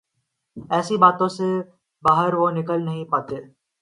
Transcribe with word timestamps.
ایسی 0.57 0.95
باتوں 0.97 1.29
سے 1.29 1.47
باہر 2.03 2.33
وہ 2.33 2.49
نکل 2.51 2.85
نہیں 2.85 3.05
پاتے۔ 3.05 3.37